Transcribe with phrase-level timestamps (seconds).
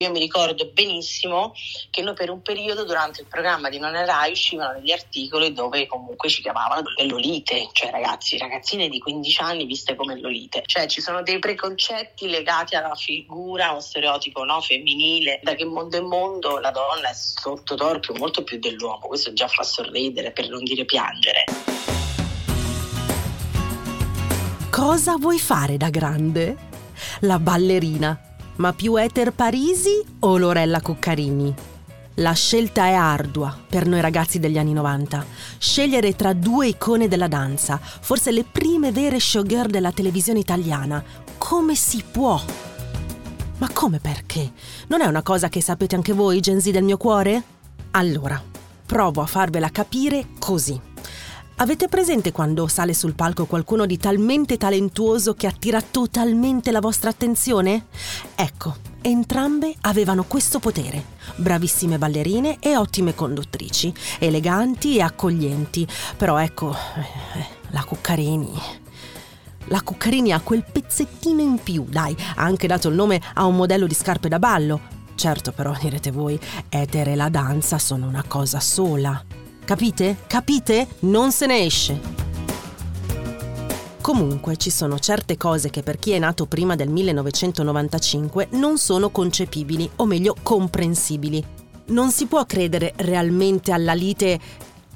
[0.00, 1.54] Io mi ricordo benissimo
[1.88, 5.54] che noi per un periodo durante il programma di Non è Rai uscivano degli articoli
[5.54, 10.64] dove comunque ci chiamavano le lolite, cioè ragazzi, ragazzine di 15 anni viste come lolite.
[10.66, 15.40] Cioè ci sono dei preconcetti legati alla figura o stereotipo no, femminile.
[15.42, 19.06] Da che mondo è mondo la donna è sotto torchio molto più dell'uomo.
[19.06, 21.44] Questo già fa sorridere per non dire piangere.
[24.70, 26.54] Cosa vuoi fare da grande?
[27.20, 31.54] La ballerina ma più Ether Parisi o Lorella Cuccarini?
[32.20, 35.24] La scelta è ardua per noi ragazzi degli anni 90.
[35.58, 41.02] Scegliere tra due icone della danza, forse le prime vere showgirl della televisione italiana.
[41.36, 42.42] Come si può?
[43.58, 44.50] Ma come perché?
[44.86, 47.42] Non è una cosa che sapete anche voi, Gen Z del mio cuore?
[47.90, 48.42] Allora,
[48.86, 50.80] provo a farvela capire così.
[51.58, 57.08] Avete presente quando sale sul palco qualcuno di talmente talentuoso che attira totalmente la vostra
[57.08, 57.86] attenzione?
[58.34, 61.02] Ecco, entrambe avevano questo potere.
[61.36, 65.88] Bravissime ballerine e ottime conduttrici, eleganti e accoglienti.
[66.18, 68.52] Però ecco, eh, la Cuccarini.
[69.68, 73.56] La Cuccarini ha quel pezzettino in più, dai, ha anche dato il nome a un
[73.56, 74.94] modello di scarpe da ballo.
[75.14, 79.35] Certo, però direte voi, etere e la danza sono una cosa sola.
[79.66, 80.18] Capite?
[80.28, 80.86] Capite?
[81.00, 82.00] Non se ne esce.
[84.00, 89.10] Comunque ci sono certe cose che per chi è nato prima del 1995 non sono
[89.10, 91.44] concepibili, o meglio comprensibili.
[91.86, 94.38] Non si può credere realmente alla lite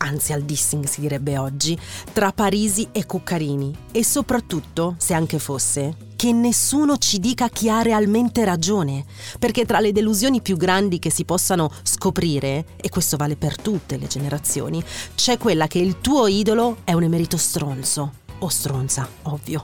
[0.03, 1.79] anzi al dissing si direbbe oggi,
[2.13, 7.83] tra Parisi e Cuccarini e soprattutto, se anche fosse, che nessuno ci dica chi ha
[7.83, 9.05] realmente ragione,
[9.39, 13.97] perché tra le delusioni più grandi che si possano scoprire, e questo vale per tutte
[13.97, 14.83] le generazioni,
[15.15, 19.63] c'è quella che il tuo idolo è un emerito stronzo, o stronza, ovvio.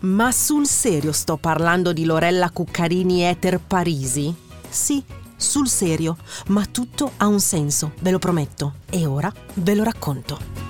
[0.00, 4.34] Ma sul serio sto parlando di Lorella Cuccarini Eter Parisi?
[4.68, 5.02] Sì,
[5.44, 6.16] sul serio,
[6.48, 10.64] ma tutto ha un senso, ve lo prometto, e ora ve lo racconto.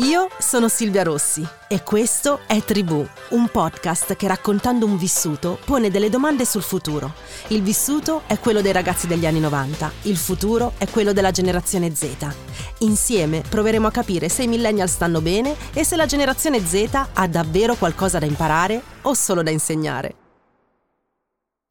[0.00, 5.90] Io sono Silvia Rossi e questo è Tribù, un podcast che raccontando un vissuto pone
[5.90, 7.14] delle domande sul futuro.
[7.48, 11.92] Il vissuto è quello dei ragazzi degli anni 90, il futuro è quello della generazione
[11.92, 12.47] Z.
[12.80, 17.26] Insieme proveremo a capire se i millennial stanno bene e se la generazione Z ha
[17.26, 20.14] davvero qualcosa da imparare o solo da insegnare.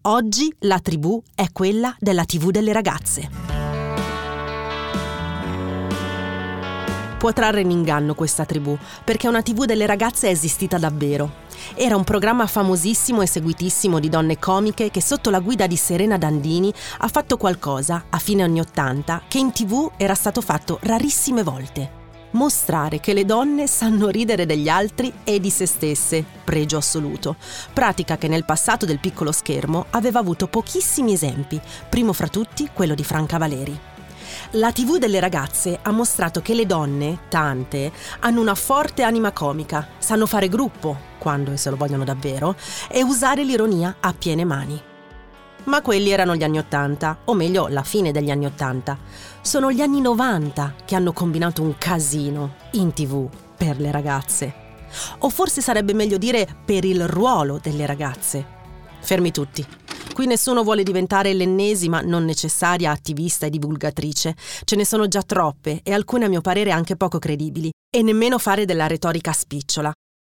[0.04, 3.47] Oggi la tribù è quella della TV delle ragazze.
[7.18, 11.46] Può trarre in inganno questa tribù, perché una TV delle ragazze è esistita davvero.
[11.74, 16.20] Era un programma famosissimo e seguitissimo di donne comiche che sotto la guida di Serena
[16.20, 21.42] Dandini ha fatto qualcosa, a fine anni Ottanta, che in TV era stato fatto rarissime
[21.42, 22.06] volte.
[22.32, 27.38] Mostrare che le donne sanno ridere degli altri e di se stesse, pregio assoluto.
[27.74, 32.94] Pratica che nel passato del piccolo schermo aveva avuto pochissimi esempi, primo fra tutti quello
[32.94, 33.80] di Franca Valeri.
[34.52, 39.88] La TV delle ragazze ha mostrato che le donne, tante, hanno una forte anima comica,
[39.98, 42.56] sanno fare gruppo, quando e se lo vogliono davvero,
[42.90, 44.82] e usare l'ironia a piene mani.
[45.66, 48.98] Ma quelli erano gli anni Ottanta, o meglio la fine degli anni Ottanta.
[49.42, 53.28] Sono gli anni 90 che hanno combinato un casino in TV
[53.58, 54.54] per le ragazze.
[55.20, 58.46] O forse sarebbe meglio dire per il ruolo delle ragazze.
[59.02, 59.66] Fermi tutti.
[60.18, 64.36] Qui nessuno vuole diventare l'ennesima, non necessaria attivista e divulgatrice.
[64.64, 67.70] Ce ne sono già troppe e alcune a mio parere anche poco credibili.
[67.88, 69.92] E nemmeno fare della retorica spicciola.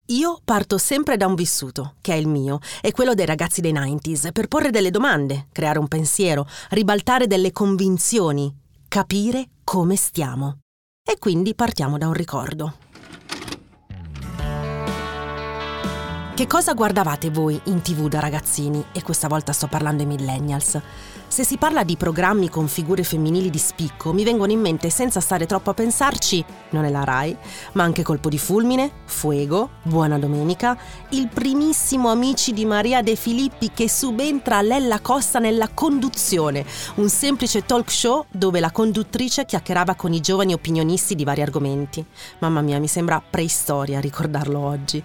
[0.08, 3.72] Io parto sempre da un vissuto, che è il mio, e quello dei ragazzi dei
[3.72, 8.52] 90s, per porre delle domande, creare un pensiero, ribaltare delle convinzioni,
[8.88, 10.58] capire come stiamo.
[11.08, 12.87] E quindi partiamo da un ricordo.
[16.38, 18.86] Che cosa guardavate voi in tv da ragazzini?
[18.92, 20.80] E questa volta sto parlando ai millennials.
[21.28, 25.20] Se si parla di programmi con figure femminili di spicco, mi vengono in mente senza
[25.20, 27.36] stare troppo a pensarci, non è la Rai,
[27.72, 30.78] ma anche Colpo di Fulmine, Fuego, Buona Domenica,
[31.10, 36.64] il primissimo Amici di Maria De Filippi che subentra a Lella Costa nella conduzione,
[36.98, 42.06] un semplice talk show dove la conduttrice chiacchierava con i giovani opinionisti di vari argomenti.
[42.38, 45.04] Mamma mia, mi sembra preistoria ricordarlo oggi.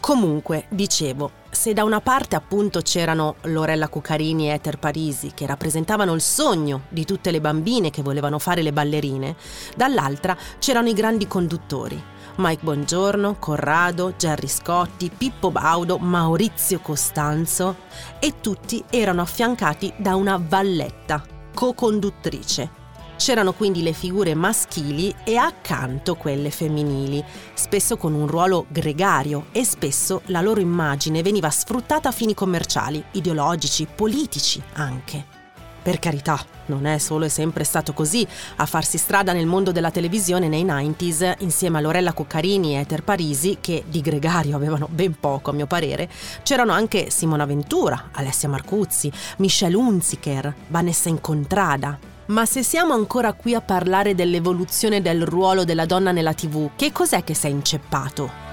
[0.00, 6.14] Comunque, dicevo, se da una parte appunto c'erano Lorella Cucarini e Ether Parisi che rappresentavano
[6.14, 9.36] il sogno di tutte le bambine che volevano fare le ballerine,
[9.76, 12.00] dall'altra c'erano i grandi conduttori.
[12.36, 17.76] Mike Bongiorno, Corrado, Gerry Scotti, Pippo Baudo, Maurizio Costanzo
[18.20, 21.20] e tutti erano affiancati da una valletta,
[21.52, 22.70] co-conduttrice,
[23.18, 27.22] C'erano quindi le figure maschili e accanto quelle femminili,
[27.52, 33.02] spesso con un ruolo gregario e spesso la loro immagine veniva sfruttata a fini commerciali,
[33.10, 35.36] ideologici, politici anche.
[35.82, 38.26] Per carità, non è solo e sempre stato così
[38.56, 43.02] a farsi strada nel mondo della televisione nei 90s insieme a Lorella Cuccarini e Ether
[43.02, 46.08] Parisi, che di gregario avevano ben poco a mio parere,
[46.44, 53.54] c'erano anche Simona Ventura, Alessia Marcuzzi, Michelle Hunziker, Vanessa Incontrada, ma se siamo ancora qui
[53.54, 58.46] a parlare dell'evoluzione del ruolo della donna nella TV, che cos'è che sei inceppato?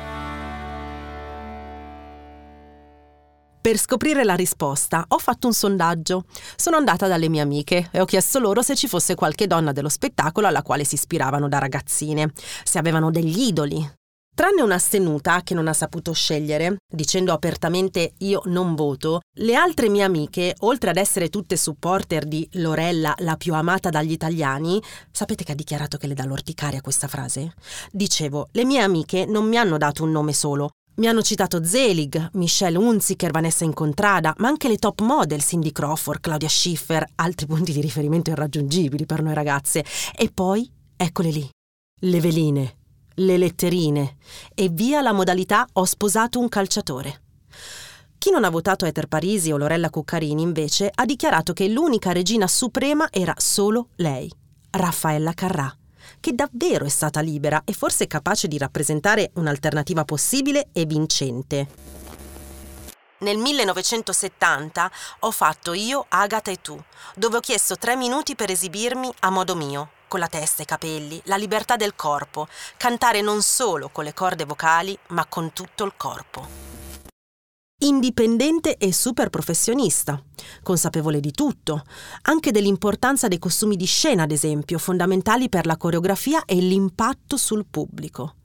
[3.65, 6.25] Per scoprire la risposta ho fatto un sondaggio.
[6.55, 9.89] Sono andata dalle mie amiche e ho chiesto loro se ci fosse qualche donna dello
[9.89, 12.31] spettacolo alla quale si ispiravano da ragazzine,
[12.63, 13.83] se avevano degli idoli,
[14.35, 20.03] Tranne un'astenuta che non ha saputo scegliere, dicendo apertamente io non voto, le altre mie
[20.03, 25.53] amiche, oltre ad essere tutte supporter di Lorella, la più amata dagli italiani, sapete che
[25.53, 27.53] ha dichiarato che le dà l'orticaria questa frase?
[27.89, 32.31] Dicevo, le mie amiche non mi hanno dato un nome solo, mi hanno citato Zelig,
[32.33, 37.71] Michelle Hunziker, Vanessa Incontrada, ma anche le top model Cindy Crawford, Claudia Schiffer, altri punti
[37.71, 39.85] di riferimento irraggiungibili per noi ragazze.
[40.13, 41.49] E poi, eccole lì,
[42.01, 42.75] le veline
[43.15, 44.17] le letterine
[44.53, 47.21] e via la modalità ho sposato un calciatore.
[48.17, 52.47] Chi non ha votato Ether Parisi o Lorella Cuccarini invece ha dichiarato che l'unica regina
[52.47, 54.31] suprema era solo lei,
[54.71, 55.73] Raffaella Carrà,
[56.19, 61.67] che davvero è stata libera e forse capace di rappresentare un'alternativa possibile e vincente.
[63.19, 66.77] Nel 1970 ho fatto Io, Agata e tu,
[67.15, 70.67] dove ho chiesto tre minuti per esibirmi a modo mio, con la testa e i
[70.67, 72.47] capelli, la libertà del corpo,
[72.77, 76.73] cantare non solo con le corde vocali, ma con tutto il corpo.
[77.77, 80.21] Indipendente e super professionista,
[80.63, 81.83] consapevole di tutto,
[82.21, 87.65] anche dell'importanza dei costumi di scena, ad esempio, fondamentali per la coreografia e l'impatto sul
[87.69, 88.35] pubblico.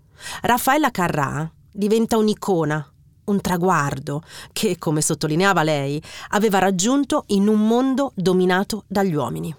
[0.42, 2.92] Raffaella Carrà diventa un'icona,
[3.26, 4.22] un traguardo
[4.52, 9.54] che, come sottolineava lei, aveva raggiunto in un mondo dominato dagli uomini.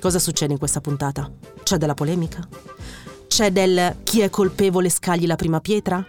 [0.00, 1.30] Cosa succede in questa puntata?
[1.62, 2.40] C'è della polemica?
[3.28, 6.02] C'è del chi è colpevole scagli la prima pietra?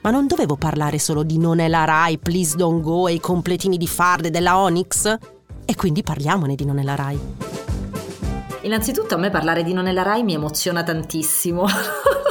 [0.00, 3.20] Ma non dovevo parlare solo di Non è la Rai, Please Don't Go e i
[3.20, 5.14] completini di Fard della Onyx?
[5.66, 7.20] E quindi parliamone di Non è la Rai.
[8.62, 11.66] Innanzitutto a me parlare di Non è la Rai mi emoziona tantissimo.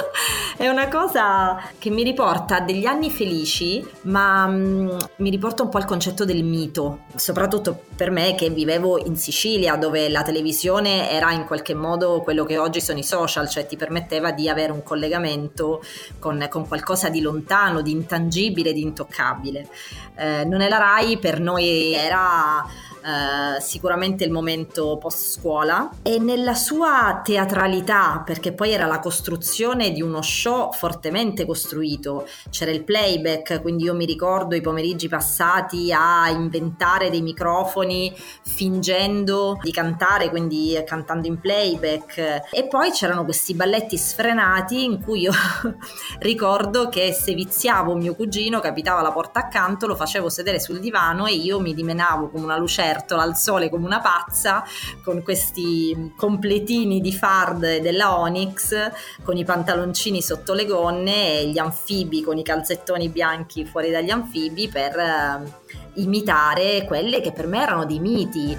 [0.58, 5.70] È una cosa che mi riporta a degli anni felici, ma mm, mi riporta un
[5.70, 11.12] po' al concetto del mito, soprattutto per me che vivevo in Sicilia, dove la televisione
[11.12, 14.72] era in qualche modo quello che oggi sono i social, cioè ti permetteva di avere
[14.72, 15.84] un collegamento
[16.18, 19.68] con, con qualcosa di lontano, di intangibile, di intoccabile.
[20.16, 22.66] Eh, non è la RAI, per noi era
[23.08, 29.92] eh, sicuramente il momento post scuola e nella sua teatralità, perché poi era la costruzione
[29.92, 35.94] di uno show fortemente costruito, c'era il playback, quindi io mi ricordo i pomeriggi passati
[35.94, 42.50] a inventare dei microfoni fingendo di cantare, quindi cantando in playback.
[42.52, 45.32] E poi c'erano questi balletti sfrenati in cui io
[46.20, 51.26] ricordo che se viziavo mio cugino capitava la porta accanto, lo facevo sedere sul divano
[51.26, 54.64] e io mi dimenavo come una lucertola lucertola al sole come una pazza
[55.04, 58.92] con questi completini di fard della Onyx
[59.24, 64.10] con i pantaloncini sotto le gonne e gli anfibi con i calzettoni bianchi fuori dagli
[64.10, 65.54] anfibi per eh,
[65.96, 68.58] imitare quelle che per me erano dei miti.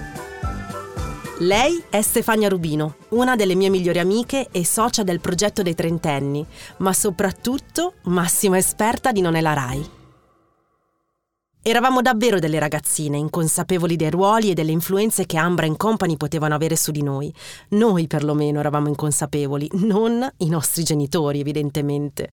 [1.41, 6.45] Lei è Stefania Rubino, una delle mie migliori amiche e socia del progetto dei trentenni,
[6.77, 9.98] ma soprattutto massima esperta di Non è la Rai.
[11.61, 16.55] Eravamo davvero delle ragazzine, inconsapevoli dei ruoli e delle influenze che Ambra e Company potevano
[16.55, 17.33] avere su di noi.
[17.69, 22.29] Noi perlomeno eravamo inconsapevoli, non i nostri genitori, evidentemente.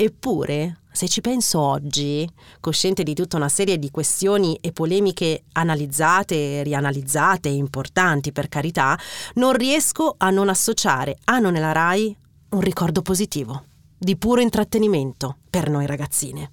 [0.00, 2.26] Eppure, se ci penso oggi,
[2.60, 8.96] cosciente di tutta una serie di questioni e polemiche analizzate, rianalizzate importanti per carità,
[9.34, 12.16] non riesco a non associare a Non è la Rai
[12.50, 13.64] un ricordo positivo,
[13.98, 16.52] di puro intrattenimento per noi ragazzine.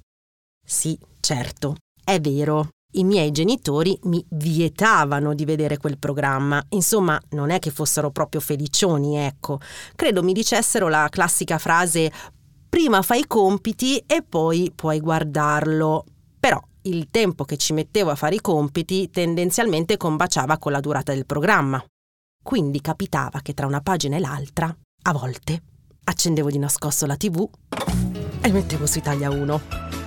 [0.66, 1.78] Sì, certo,
[2.10, 7.70] è vero, i miei genitori mi vietavano di vedere quel programma, insomma non è che
[7.70, 9.60] fossero proprio felicioni, ecco.
[9.94, 12.10] Credo mi dicessero la classica frase
[12.70, 16.06] prima fai i compiti e poi puoi guardarlo.
[16.40, 21.14] Però il tempo che ci mettevo a fare i compiti tendenzialmente combaciava con la durata
[21.14, 21.84] del programma.
[22.42, 24.74] Quindi capitava che tra una pagina e l'altra,
[25.04, 25.62] a volte,
[26.06, 27.46] accendevo di nascosto la tv
[28.40, 30.07] e mettevo su Italia 1.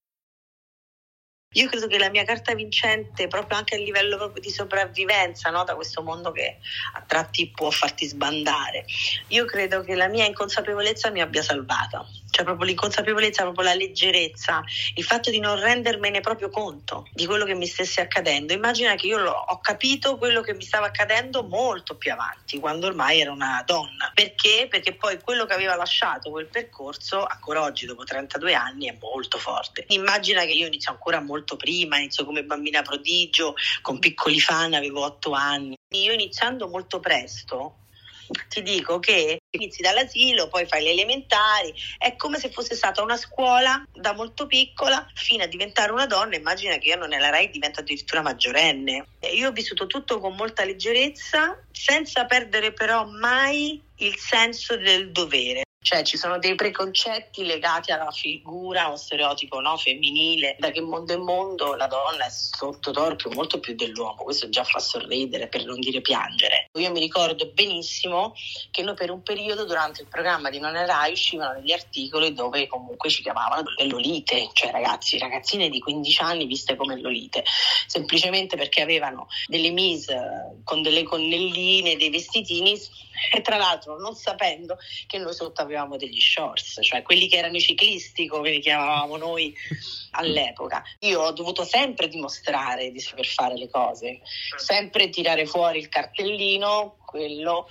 [1.53, 5.65] Io credo che la mia carta vincente, proprio anche a livello di sopravvivenza, no?
[5.65, 6.59] da questo mondo che
[6.93, 8.85] a tratti può farti sbandare,
[9.27, 14.63] io credo che la mia inconsapevolezza mi abbia salvata cioè proprio l'inconsapevolezza, proprio la leggerezza,
[14.95, 18.53] il fatto di non rendermene proprio conto di quello che mi stesse accadendo.
[18.53, 23.19] Immagina che io ho capito quello che mi stava accadendo molto più avanti, quando ormai
[23.19, 24.11] era una donna.
[24.13, 24.67] Perché?
[24.69, 29.37] Perché poi quello che aveva lasciato quel percorso, ancora oggi dopo 32 anni, è molto
[29.37, 29.85] forte.
[29.89, 35.03] Immagina che io inizio ancora molto prima, inizio come bambina prodigio, con piccoli fan, avevo
[35.03, 35.77] 8 anni.
[35.93, 37.75] Io iniziando molto presto,
[38.47, 43.17] ti dico che inizi dall'asilo, poi fai le elementari, è come se fosse stata una
[43.17, 46.35] scuola da molto piccola fino a diventare una donna.
[46.35, 49.07] Immagina che io non nella RAI divento addirittura maggiorenne.
[49.33, 55.63] Io ho vissuto tutto con molta leggerezza, senza perdere però mai il senso del dovere.
[55.83, 61.11] Cioè ci sono dei preconcetti legati alla figura o stereotipo no, femminile, da che mondo
[61.11, 65.65] è mondo la donna è sotto torpio molto più dell'uomo, questo già fa sorridere per
[65.65, 66.69] non dire piangere.
[66.73, 68.35] Io mi ricordo benissimo
[68.69, 72.31] che noi per un periodo durante il programma di Non è Rai uscivano degli articoli
[72.31, 77.43] dove comunque ci chiamavano le lolite, cioè ragazzi, ragazzine di 15 anni viste come lolite,
[77.87, 82.79] semplicemente perché avevano delle mise con delle connelline, dei vestitini
[83.33, 87.55] e tra l'altro non sapendo che noi sotto avevamo degli shorts, cioè quelli che erano
[87.55, 89.53] i ciclisti come li chiamavamo noi
[90.11, 90.83] all'epoca.
[90.99, 94.19] Io ho dovuto sempre dimostrare di saper fare le cose,
[94.57, 97.67] sempre tirare fuori il cartellino, quello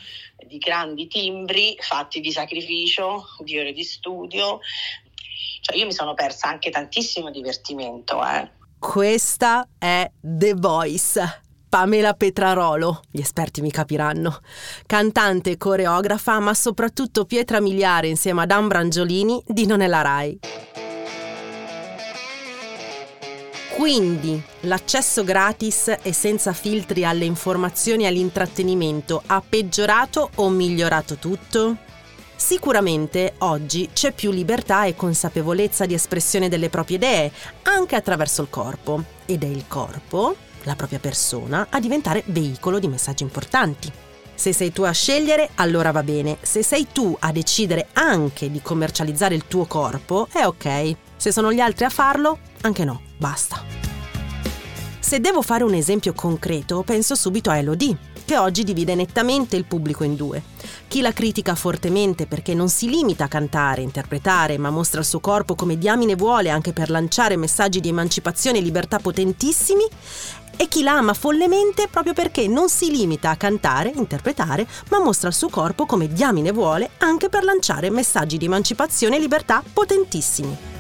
[0.46, 4.60] di grandi timbri fatti di sacrificio, di ore di studio.
[5.60, 8.24] Cioè io mi sono persa anche tantissimo divertimento.
[8.24, 8.50] Eh.
[8.78, 14.40] Questa è The Voice Pamela Petrarolo, gli esperti mi capiranno,
[14.86, 20.40] cantante coreografa, ma soprattutto pietra miliare insieme ad Ambra Angiolini di Non è la Rai.
[23.76, 31.76] Quindi l'accesso gratis e senza filtri alle informazioni e all'intrattenimento ha peggiorato o migliorato tutto?
[32.34, 38.50] Sicuramente oggi c'è più libertà e consapevolezza di espressione delle proprie idee, anche attraverso il
[38.50, 39.04] corpo.
[39.24, 43.90] Ed è il corpo la propria persona, a diventare veicolo di messaggi importanti.
[44.34, 46.38] Se sei tu a scegliere, allora va bene.
[46.40, 50.96] Se sei tu a decidere anche di commercializzare il tuo corpo, è ok.
[51.16, 53.62] Se sono gli altri a farlo, anche no, basta.
[54.98, 59.64] Se devo fare un esempio concreto, penso subito a Elodie, che oggi divide nettamente il
[59.64, 60.40] pubblico in due.
[60.86, 65.18] Chi la critica fortemente perché non si limita a cantare, interpretare, ma mostra il suo
[65.18, 69.84] corpo come diamine vuole anche per lanciare messaggi di emancipazione e libertà potentissimi,
[70.60, 75.28] e chi la ama follemente proprio perché non si limita a cantare, interpretare, ma mostra
[75.28, 80.79] il suo corpo come diamine vuole anche per lanciare messaggi di emancipazione e libertà potentissimi.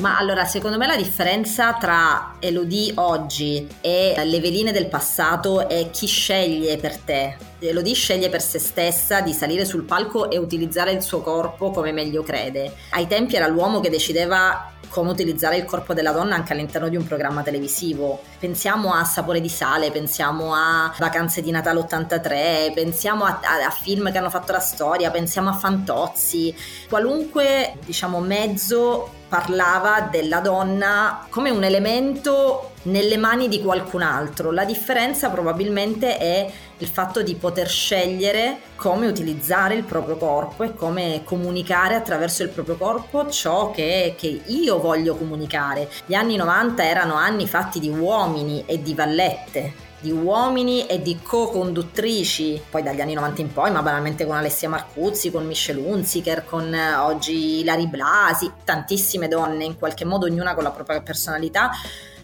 [0.00, 5.90] Ma allora, secondo me la differenza tra Elodie oggi e le veline del passato è
[5.90, 7.36] chi sceglie per te.
[7.58, 11.92] Elodie sceglie per se stessa di salire sul palco e utilizzare il suo corpo come
[11.92, 12.72] meglio crede.
[12.90, 16.96] Ai tempi era l'uomo che decideva come utilizzare il corpo della donna anche all'interno di
[16.96, 18.22] un programma televisivo.
[18.38, 23.70] Pensiamo a Sapore di sale, pensiamo a Vacanze di Natale 83, pensiamo a, a, a
[23.70, 26.54] film che hanno fatto la storia, pensiamo a Fantozzi,
[26.88, 34.50] qualunque diciamo mezzo parlava della donna come un elemento nelle mani di qualcun altro.
[34.50, 40.74] La differenza probabilmente è il fatto di poter scegliere come utilizzare il proprio corpo e
[40.74, 45.88] come comunicare attraverso il proprio corpo ciò che, che io voglio comunicare.
[46.04, 51.20] Gli anni 90 erano anni fatti di uomini e di vallette di uomini e di
[51.22, 56.44] co-conduttrici, poi dagli anni 90 in poi, ma banalmente con Alessia Marcuzzi, con Michelle Hunziker,
[56.44, 61.70] con eh, oggi Lari Blasi, tantissime donne, in qualche modo ognuna con la propria personalità,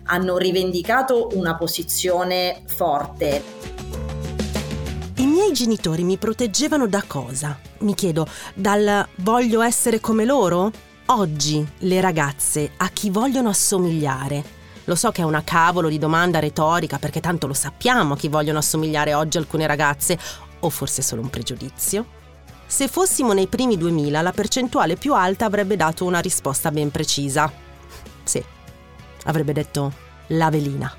[0.04, 3.44] hanno rivendicato una posizione forte.
[5.14, 7.56] miei genitori mi proteggevano da cosa?
[7.78, 10.72] Mi chiedo, dal voglio essere come loro?
[11.06, 14.57] Oggi le ragazze a chi vogliono assomigliare?
[14.88, 18.28] Lo so che è una cavolo di domanda retorica perché tanto lo sappiamo a chi
[18.28, 20.18] vogliono assomigliare oggi alcune ragazze,
[20.60, 22.06] o forse solo un pregiudizio?
[22.66, 27.52] Se fossimo nei primi 2000 la percentuale più alta avrebbe dato una risposta ben precisa.
[28.24, 28.42] Sì,
[29.24, 29.92] avrebbe detto
[30.28, 30.90] la velina.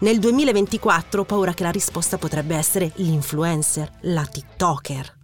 [0.00, 5.15] Nel 2024 ho paura che la risposta potrebbe essere l'influencer, la TikToker.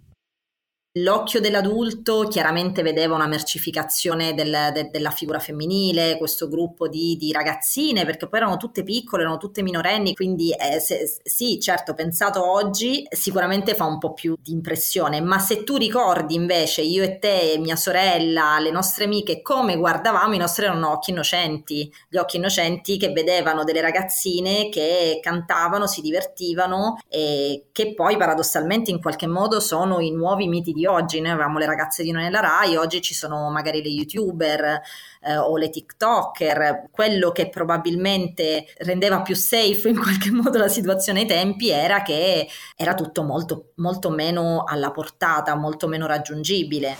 [0.97, 7.31] L'occhio dell'adulto chiaramente vedeva una mercificazione del, de, della figura femminile, questo gruppo di, di,
[7.31, 12.47] ragazzine, perché poi erano tutte piccole, erano tutte minorenni, quindi eh, se, sì, certo, pensato
[12.47, 17.17] oggi sicuramente fa un po' più di impressione, ma se tu ricordi invece io e
[17.17, 22.37] te, mia sorella, le nostre amiche, come guardavamo, i nostri erano occhi innocenti, gli occhi
[22.37, 29.25] innocenti che vedevano delle ragazzine che cantavano, si divertivano e che poi paradossalmente in qualche
[29.25, 31.21] modo sono i nuovi miti di oggi.
[31.21, 34.81] Noi avevamo le ragazze di noi nella Rai, oggi ci sono magari le youtuber
[35.21, 36.89] eh, o le TikToker.
[36.91, 42.47] Quello che probabilmente rendeva più safe in qualche modo la situazione ai tempi era che
[42.75, 46.95] era tutto molto, molto meno alla portata, molto meno raggiungibile.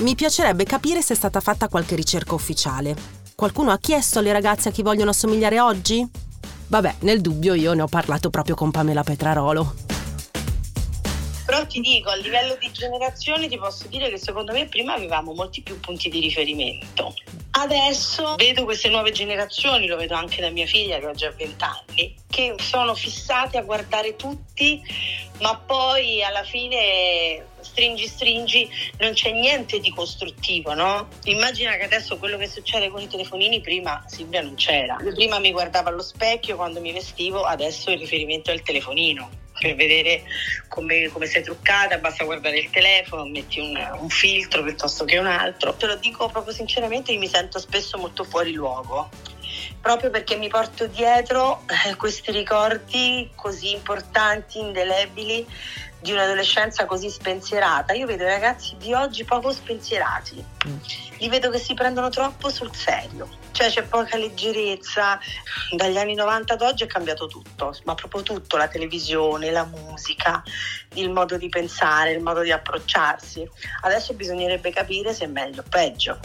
[0.00, 3.18] Mi piacerebbe capire se è stata fatta qualche ricerca ufficiale.
[3.34, 6.08] Qualcuno ha chiesto alle ragazze a chi vogliono assomigliare oggi?
[6.68, 9.99] Vabbè, nel dubbio io ne ho parlato proprio con Pamela Petrarolo.
[11.50, 15.32] Però ti dico, a livello di generazione ti posso dire che secondo me prima avevamo
[15.32, 17.12] molti più punti di riferimento.
[17.50, 21.64] Adesso vedo queste nuove generazioni, lo vedo anche da mia figlia che ha già 20
[21.64, 24.80] anni, che sono fissate a guardare tutti,
[25.40, 31.08] ma poi alla fine stringi stringi non c'è niente di costruttivo, no?
[31.24, 34.94] Immagina che adesso quello che succede con i telefonini prima Silvia non c'era.
[35.16, 39.74] Prima mi guardava allo specchio quando mi vestivo, adesso il riferimento è il telefonino per
[39.74, 40.22] vedere
[40.68, 45.26] come, come, sei truccata, basta guardare il telefono, metti un, un, filtro piuttosto che un
[45.26, 45.74] altro.
[45.74, 49.10] Te lo dico proprio sinceramente, mi sento spesso molto fuori luogo,
[49.80, 55.46] proprio perché mi porto dietro eh, questi ricordi così importanti, indelebili
[56.00, 57.92] di un'adolescenza così spensierata.
[57.92, 60.76] Io vedo i ragazzi di oggi poco spensierati, mm.
[61.18, 65.18] li vedo che si prendono troppo sul serio, cioè c'è poca leggerezza.
[65.76, 70.42] Dagli anni 90 ad oggi è cambiato tutto, ma proprio tutto, la televisione, la musica,
[70.94, 73.48] il modo di pensare, il modo di approcciarsi.
[73.82, 76.18] Adesso bisognerebbe capire se è meglio o peggio.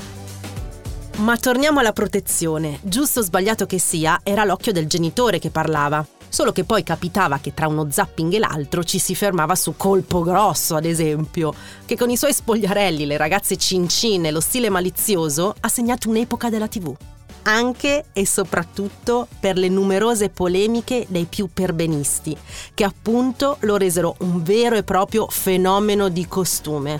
[1.18, 2.80] Ma torniamo alla protezione.
[2.82, 6.06] Giusto o sbagliato che sia, era l'occhio del genitore che parlava.
[6.30, 10.22] Solo che poi capitava che tra uno zapping e l'altro ci si fermava su Colpo
[10.22, 11.54] Grosso, ad esempio,
[11.86, 16.50] che con i suoi spogliarelli, le ragazze cincine e lo stile malizioso ha segnato un'epoca
[16.50, 16.96] della TV.
[17.44, 22.36] Anche e soprattutto per le numerose polemiche dei più perbenisti,
[22.74, 27.00] che appunto lo resero un vero e proprio fenomeno di costume.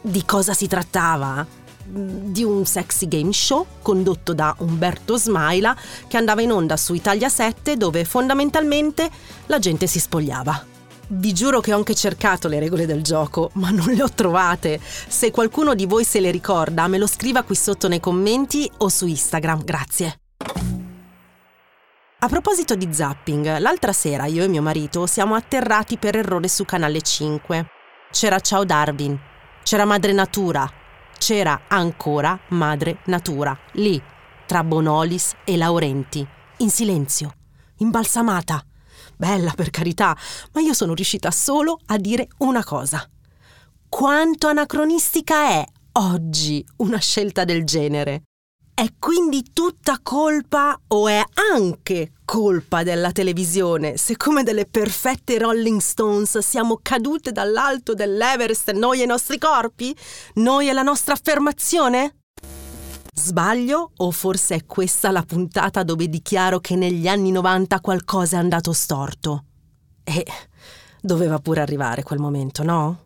[0.00, 1.63] Di cosa si trattava?
[1.86, 5.76] Di un sexy game show condotto da Umberto Smaila
[6.08, 9.10] che andava in onda su Italia 7 dove fondamentalmente
[9.46, 10.66] la gente si spogliava.
[11.06, 14.80] Vi giuro che ho anche cercato le regole del gioco, ma non le ho trovate.
[14.80, 18.88] Se qualcuno di voi se le ricorda, me lo scriva qui sotto nei commenti o
[18.88, 20.18] su Instagram, grazie.
[22.20, 26.64] A proposito di zapping, l'altra sera io e mio marito siamo atterrati per errore su
[26.64, 27.66] Canale 5.
[28.10, 29.18] C'era Ciao Darwin,
[29.62, 30.66] c'era Madre Natura,
[31.24, 33.98] c'era ancora madre natura, lì,
[34.44, 36.26] tra Bonolis e Laurenti,
[36.58, 37.32] in silenzio,
[37.78, 38.62] imbalsamata.
[39.16, 40.14] Bella per carità,
[40.52, 43.08] ma io sono riuscita solo a dire una cosa.
[43.88, 48.24] Quanto anacronistica è oggi una scelta del genere?
[48.76, 51.22] È quindi tutta colpa o è
[51.54, 58.98] anche colpa della televisione se come delle perfette Rolling Stones siamo cadute dall'alto dell'Everest noi
[58.98, 59.96] e i nostri corpi?
[60.34, 62.16] Noi e la nostra affermazione?
[63.14, 68.40] Sbaglio o forse è questa la puntata dove dichiaro che negli anni 90 qualcosa è
[68.40, 69.44] andato storto?
[70.02, 70.26] E
[71.00, 73.03] doveva pure arrivare quel momento, no?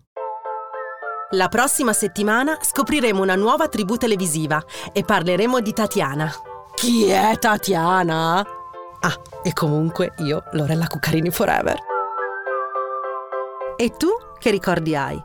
[1.33, 4.65] La prossima settimana scopriremo una nuova tribù televisiva
[4.95, 6.33] e parleremo di Tatiana.
[6.75, 8.39] Chi è Tatiana?
[8.39, 11.77] Ah, e comunque io, Lorella Cuccarini Forever.
[13.77, 15.23] E tu che ricordi hai?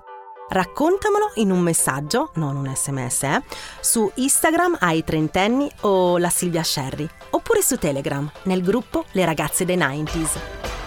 [0.49, 3.43] Raccontamelo in un messaggio, non un sms, eh,
[3.79, 9.63] su Instagram ai trentenni o la Silvia Sherry, oppure su Telegram nel gruppo Le ragazze
[9.63, 10.82] dei 90s.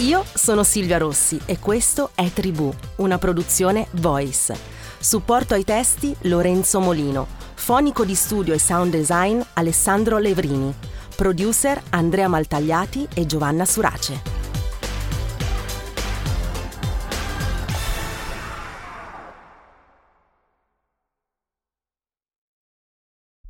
[0.00, 4.56] Io sono Silvia Rossi e questo è Tribù, una produzione Voice.
[4.96, 10.72] Supporto ai testi Lorenzo Molino, fonico di studio e sound design Alessandro Levrini,
[11.16, 14.37] Producer Andrea Maltagliati e Giovanna Surace.